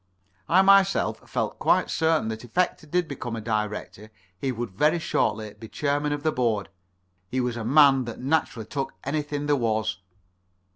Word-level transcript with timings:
I 0.49 0.63
myself 0.63 1.29
felt 1.29 1.59
quite 1.59 1.91
certain 1.91 2.29
that 2.29 2.43
if 2.43 2.55
Hector 2.55 2.87
did 2.87 3.07
become 3.07 3.35
a 3.35 3.39
Director 3.39 4.09
he 4.35 4.51
would 4.51 4.71
very 4.71 4.97
shortly 4.97 5.53
be 5.53 5.67
chairman 5.67 6.11
of 6.11 6.23
the 6.23 6.31
Board. 6.31 6.69
He 7.29 7.39
was 7.39 7.55
a 7.55 7.63
man 7.63 8.05
that 8.05 8.19
naturally 8.19 8.65
took 8.65 8.95
anything 9.03 9.45
there 9.45 9.55
was. 9.55 9.99